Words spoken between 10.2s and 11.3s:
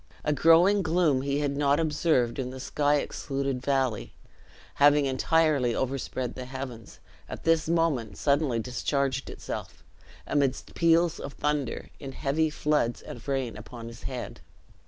amidst peals